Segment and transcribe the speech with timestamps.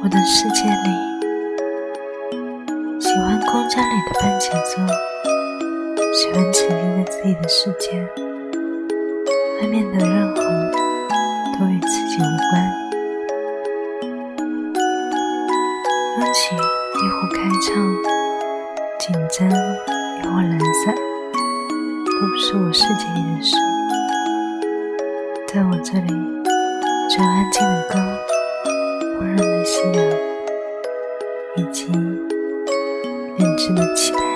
[0.00, 0.88] 我的世界里，
[3.00, 4.86] 喜欢空间里的半节奏，
[6.14, 8.00] 喜欢沉浸在自己的世界，
[9.60, 10.42] 外面的任何
[11.58, 12.72] 都与自己无关。
[16.14, 17.74] 风起亦或开唱，
[19.00, 23.56] 紧张亦或懒散，都不是我世界里的事。
[25.48, 26.12] 在我这里，
[27.10, 28.17] 只有安静的歌。
[29.68, 30.02] 温润的夕阳，
[31.56, 31.86] 以及
[33.38, 34.27] 认真的期待。